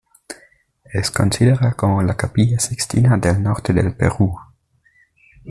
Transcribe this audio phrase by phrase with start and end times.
[0.93, 4.35] Es considera como la "Capilla Sixtina del norte del Perú".